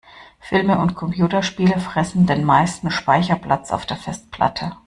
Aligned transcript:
Filme 0.39 0.79
und 0.79 0.95
Computerspiele 0.95 1.79
fressen 1.79 2.25
den 2.25 2.43
meisten 2.43 2.89
Speicherplatz 2.89 3.69
auf 3.69 3.85
der 3.85 3.97
Festplatte. 3.97 4.71